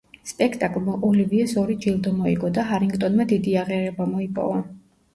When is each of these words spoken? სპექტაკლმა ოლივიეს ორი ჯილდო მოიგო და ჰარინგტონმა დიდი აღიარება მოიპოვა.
სპექტაკლმა 0.27 0.95
ოლივიეს 1.09 1.53
ორი 1.65 1.77
ჯილდო 1.85 2.15
მოიგო 2.23 2.51
და 2.59 2.67
ჰარინგტონმა 2.73 3.31
დიდი 3.37 3.57
აღიარება 3.67 4.13
მოიპოვა. 4.19 4.69